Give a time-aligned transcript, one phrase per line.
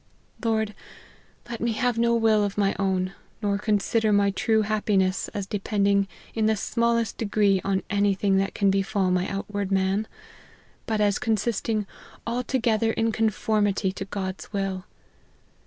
[0.43, 0.73] Lord,
[1.47, 6.07] let me have no will of my own; nor consider my true happiness as depending
[6.33, 10.07] in the smallest degree on any thing that can befall my outward man;
[10.87, 11.85] but as consisting
[12.25, 14.85] altogether in conformity to God's will.